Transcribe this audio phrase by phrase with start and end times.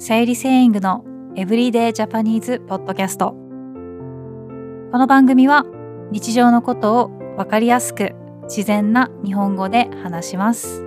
[0.00, 1.04] さゆりセイングの
[1.34, 3.32] エブリデイジャパニーズポッドキャスト。
[3.32, 3.36] こ
[4.96, 5.64] の番組は
[6.12, 8.14] 日常のことをわかりやすく
[8.44, 10.84] 自然な日本語で話します。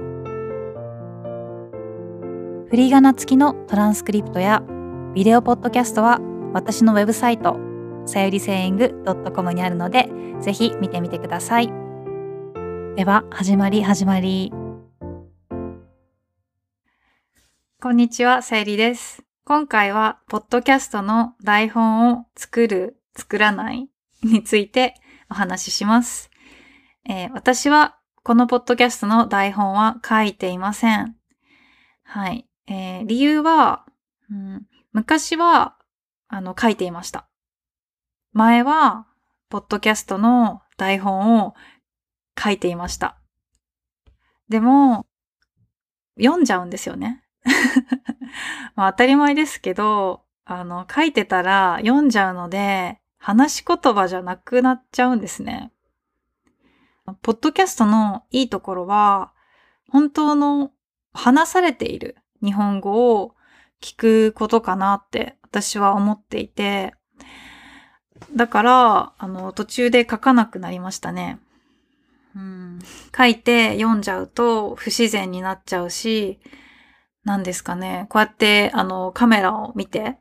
[2.70, 4.64] フリーガナ付きのトランスクリプトや
[5.14, 6.22] ビデオポッドキャストは
[6.54, 7.58] 私のウェブサイト
[8.06, 9.04] さゆりセイング
[9.36, 10.10] .com にあるので
[10.40, 11.68] ぜひ見てみてください。
[12.96, 14.54] では始まり始まり。
[17.82, 19.24] こんにちは、さゆりです。
[19.44, 23.90] 今回は、ポッドキャストの台本を作る、作らない
[24.22, 24.94] について
[25.32, 26.30] お話しします。
[27.10, 31.16] えー私は、このポッドキャストの台本は書いていません。
[32.04, 32.48] はい。
[32.68, 33.84] えー理由は、
[34.30, 35.76] うん昔は、
[36.28, 37.28] あの、書いていました。
[38.32, 39.08] 前は、
[39.50, 41.56] ポッドキャストの台本を
[42.40, 43.18] 書いていました。
[44.50, 45.08] でも、
[46.20, 47.24] 読んじゃうんですよね。
[48.76, 55.72] まあ当たり前ですけど、あの、書いてたら読んじゃうので、話し言葉じゃなくなっちゃうんですね。
[57.22, 59.34] ポッドキャストのいいところは、
[59.90, 60.72] 本当の
[61.14, 63.36] 話されている日本語を
[63.82, 66.94] 聞くことかなって私は思っていて、
[68.36, 71.40] だから、あの、途中で書かなくなりましたね。
[72.36, 72.80] うん、
[73.16, 76.40] 書いて読んじゃうと不自然になっちゃうし、
[77.24, 78.08] 何ですかね。
[78.10, 80.18] こうやって、あの、カメラを見て、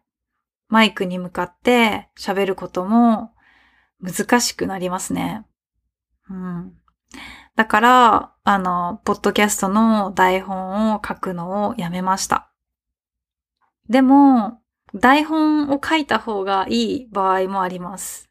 [0.68, 3.32] マイクに向かって喋ることも
[4.00, 5.44] 難しくなりますね。
[6.28, 6.72] うん。
[7.56, 12.50] だから、あの、ポッドキャストの台本を書くのをやめました。
[13.88, 14.60] でも、
[14.94, 18.30] 台本を書いた方がいい場合もあります。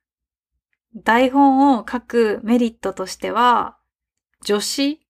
[0.95, 3.77] 台本を書くメリットとしては、
[4.43, 5.05] 助詞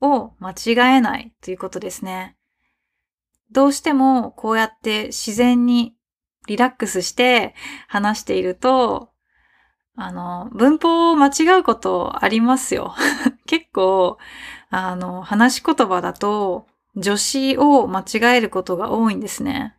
[0.00, 2.36] を間違えないということですね。
[3.50, 5.94] どうしてもこうやって自然に
[6.46, 7.54] リラックスして
[7.88, 9.10] 話していると、
[9.96, 12.94] あの、文法を間違うことありますよ。
[13.46, 14.18] 結構、
[14.70, 16.66] あの、話し言葉だと
[17.00, 19.76] 助詞を間違えることが多いんですね。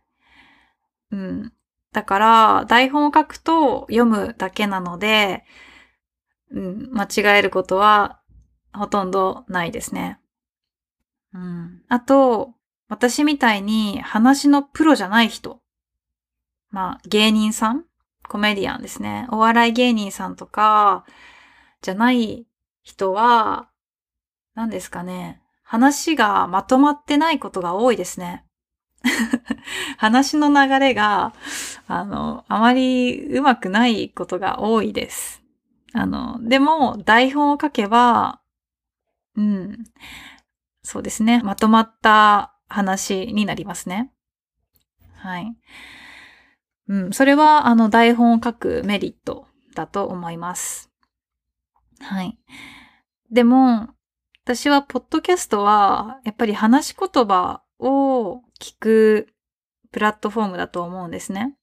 [1.10, 1.52] うん。
[1.92, 5.44] だから、台本を書くと読むだけなので、
[6.50, 8.20] うん、間違えることは
[8.72, 10.18] ほとんどないですね。
[11.34, 11.82] うん。
[11.88, 12.55] あと、
[12.88, 15.60] 私みたいに話のプロじゃない人。
[16.70, 17.84] まあ、芸人さん？
[18.28, 19.26] コメディアンですね。
[19.30, 21.04] お笑い芸人さんとか、
[21.80, 22.46] じゃない
[22.82, 23.68] 人は、
[24.54, 25.42] 何ですかね。
[25.62, 28.44] 話がまとまってないことが多いですね。
[29.98, 31.32] 話の流れが、
[31.86, 35.42] あの、あまりうまくないことが多いです。
[35.92, 38.40] あの、でも、台本を書けば、
[39.36, 39.84] うん、
[40.82, 41.42] そうですね。
[41.42, 44.12] まとまった話になりますね。
[45.14, 45.56] はい。
[46.88, 50.90] うん、それは、あの、台本を書くメリットだと思います。
[52.00, 52.38] はい。
[53.30, 53.88] でも、
[54.44, 59.28] 私は、ポッドキャストは、やっぱり話し言葉を聞く
[59.90, 61.56] プラットフォームだと思うんですね。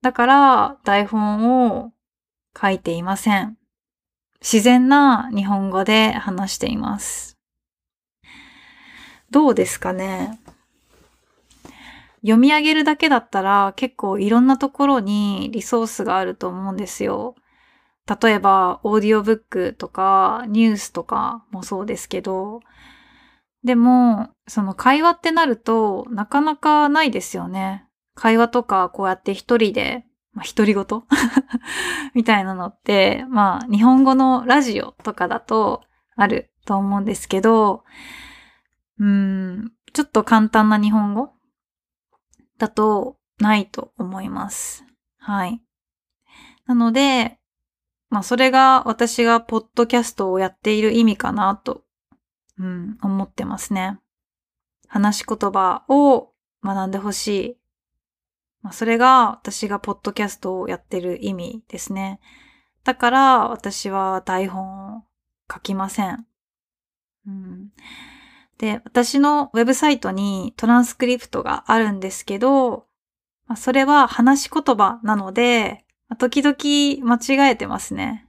[0.00, 1.92] だから、台本を
[2.58, 3.58] 書いていません。
[4.40, 7.33] 自然な日本語で話しています。
[9.34, 10.38] どうですかね？
[12.20, 17.34] 読み上げるだけだったら結構いろんなところにリソースがあると思うんですよ。
[18.22, 22.60] 例えば、オーディオブックとか、ニュースとかもそうですけど、
[23.64, 27.86] でも、その会話ってなると、なかなかないですよね。
[28.14, 30.84] 会話とか、こうやって一人で、まあ、独り言
[32.12, 35.80] みたいなのって、まあ、日本語のラジオとかだと
[36.14, 37.84] あると思うんですけど、
[38.98, 41.32] うん、ちょっと簡単な日本語？
[42.58, 44.84] だとないと思います。
[45.18, 45.60] はい。
[46.66, 47.38] なので、
[48.10, 51.82] まあ、それが私がポッドキャストをやっている意味かなと、
[52.58, 53.98] うん、思ってますね。
[54.86, 56.32] 話し言葉を
[56.62, 57.56] 学んでほしい。
[58.62, 62.20] まあ、それが私がポッドキャストをやってる意味ですね。
[62.84, 65.02] だから私は台本を
[65.52, 66.24] 書きません。
[67.26, 67.72] うん、
[68.58, 72.86] で、私のウェブサイトにトランスクリプトがあるんですけど、
[73.46, 76.56] まあ、それは話し言葉なので、まあ時々
[77.04, 78.26] 間違えてますね。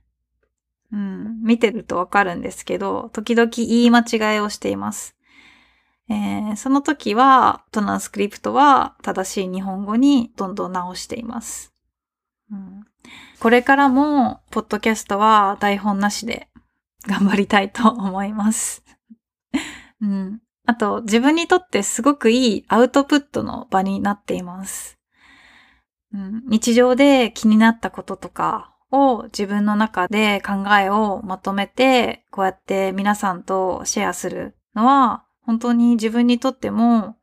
[0.92, 5.16] うん、見てるとわかるんですけど、時々言い間違いをしています。
[6.10, 11.74] えーその時は、トランスクリプトは正しい日本語にどんどん直しています。
[12.52, 12.86] うん、
[13.40, 16.48] これからも、ポッドキャストは台本なしで
[17.08, 18.85] 頑張りたいと思います。
[20.06, 25.00] うん、あと自分にとってすごくいいアウトプットの場になっています。
[26.14, 37.18] うん、日常で気になったこととかを自分の中で考えをまとめて、こうやって皆さんとシェアするのは、本当に自分にとっても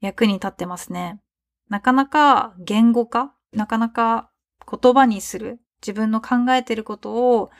[0.00, 1.20] 役に立ってますね。
[1.68, 4.30] なかなか言語化なかなか
[4.70, 5.60] 言葉にする。
[5.82, 7.50] 自分の考えてることを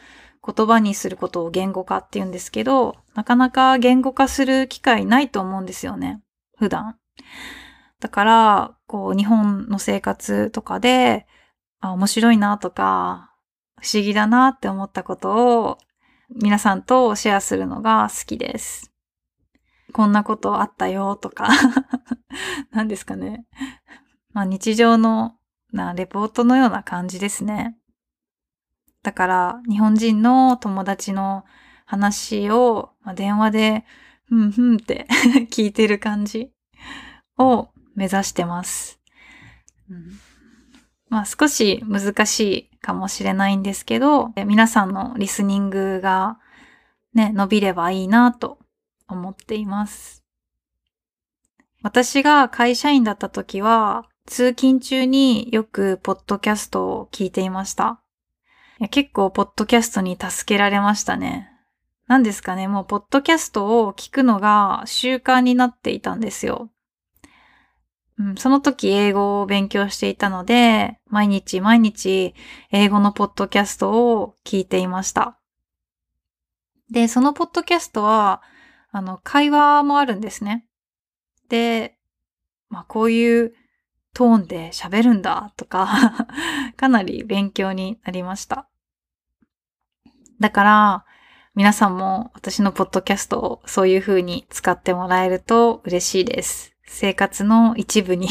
[0.54, 6.22] 言葉にすることを言語化って言うんですけど、なかなか言語化する機会ないと思うんですよね。
[6.58, 6.96] 普段。
[8.00, 11.26] だから、こう、日本の生活とかで、
[11.80, 13.30] あ、面白いなとか、
[13.80, 15.78] 不思議だなって思ったことを
[16.28, 18.92] 皆さんとシェアするのが好きです。
[19.92, 21.48] こんなことあったよとか
[22.70, 23.46] 何ですかね。
[24.32, 25.36] まあ日常の
[25.72, 27.76] なレポートのような感じですね。
[29.02, 31.44] だから日本人の友達の
[31.86, 33.84] 話を電話で
[34.26, 35.06] ふんふんって
[35.50, 36.50] 聞いてる感じ
[37.38, 39.00] を目指してます。
[39.90, 40.20] うん、
[41.08, 46.38] まあ少し難しいかもしれないんですけど、皆さんのリスニングが
[47.14, 48.58] ね、伸びればいいなと
[49.08, 50.24] 思っています。
[51.82, 57.99] 私が会社員だった時は、通勤中によくポッドキャストを聞いていました。
[58.80, 61.48] や結構ポッドキャストに助けられましたね。
[62.06, 66.70] 何ですかね、もうポッドキャストを聞くのが習慣になっていたんですよ。
[68.18, 72.34] うん、その時英語を勉強していたので、毎日毎日
[72.70, 75.38] 英語のポッドキャストを聞いていました。
[76.90, 78.42] で、そのポッドキャストは、
[78.90, 80.66] あの、会話もあるんですね。
[81.48, 81.96] で、
[82.70, 83.54] まあこういう
[84.14, 86.26] トーンで喋るんだとか
[86.76, 88.69] かなり勉強になりました。
[90.40, 91.04] だから、
[91.54, 96.74] 皆さんも私のポッドキャストをそういう風に使ってもらえると嬉しいです。
[96.84, 98.28] 生活の一部に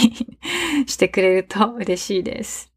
[0.88, 2.74] してくれると嬉しいです。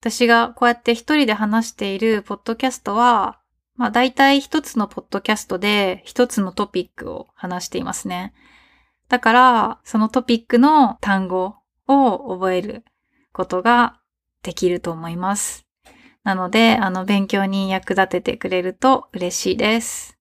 [0.00, 3.40] 私がこうやって一人で話しているポッドキャストは、
[3.74, 8.32] まあ大体一つのポッドキャストで一つのトピックを話していますね。
[9.08, 11.56] だから、そのトピックの単語
[11.88, 12.84] を覚える
[13.32, 14.00] ことが
[14.42, 15.67] できると思います。
[16.24, 20.18] なので、あの、勉強に役立ててくれると嬉しいです。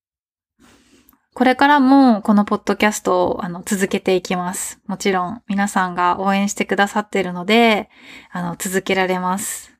[1.37, 4.81] これからもこのポッドキャストをあの続けていきます。
[4.87, 7.91] もちろん皆さんが応援してくださっているので、
[8.31, 9.71] あの続けられます。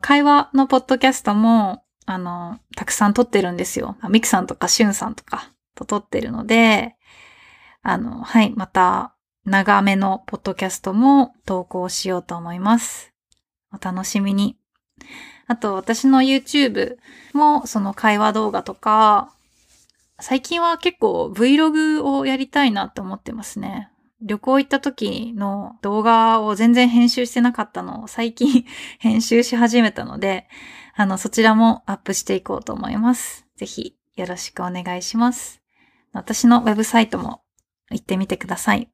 [0.00, 3.96] 会話のポッドキャストもあのたくさん撮ってるんですよ。
[4.08, 6.96] ミクさんとかシュンさんとかと撮ってるので、
[7.84, 9.14] あの、はい、また
[9.44, 13.12] 長めのポッドキャストも投稿しようと思います。
[13.72, 14.56] お楽しみに。
[15.46, 16.96] あと、私の YouTube
[17.32, 19.32] もその会話動画とか、
[20.18, 23.90] 最近は結構 Vlog をやりたいなって思ってますね。
[24.22, 28.64] 旅行行った時の動画を全然編集してなかったのを最近
[28.98, 30.48] 編集し始めたので、
[30.94, 33.46] あの、そちらもアップしていこうと思います。
[33.56, 35.60] ぜひよろしくお願いします。
[36.12, 37.42] 私のウェブサイトも
[37.90, 38.90] 行ってみてください。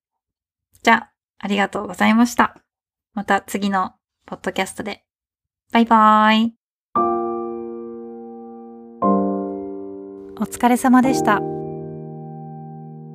[0.83, 2.57] じゃあ、ありがとうございました。
[3.15, 3.95] また次の
[4.27, 5.05] ポッドキャストで。
[5.73, 6.55] バイバーイ。
[10.39, 11.41] お疲れ様でした。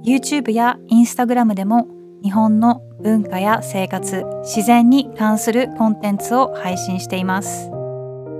[0.03, 1.87] YouTube や Instagram でも
[2.23, 7.69] 日本の文化や生活、自然に関するコンテンツを配信しています。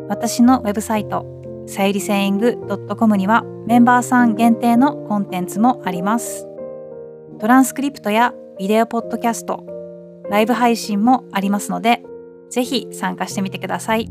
[0.10, 1.24] 私のウェブサイト、
[1.68, 2.58] さゆりセイング
[2.98, 6.48] .com にはメンバーさん限定のコンテンツもあります。
[7.38, 9.64] トランスクリプトやビデオポッドキャスト、
[10.32, 12.02] ライブ配信もありますので、
[12.50, 14.10] ぜひ参加してみてください。